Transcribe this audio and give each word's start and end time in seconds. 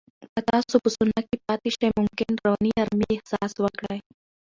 که 0.33 0.41
تاسو 0.49 0.75
په 0.83 0.89
سونا 0.95 1.19
کې 1.27 1.37
پاتې 1.47 1.69
شئ، 1.75 1.87
ممکن 1.99 2.31
رواني 2.43 2.71
آرامۍ 2.83 3.09
احساس 3.15 3.53
وکړئ. 3.59 3.99